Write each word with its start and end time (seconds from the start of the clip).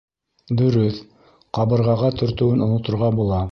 Дөрөҫ, 0.61 0.97
ҡабырғаға 1.59 2.11
тертөүен 2.23 2.67
оноторға 2.71 3.15
була. 3.23 3.47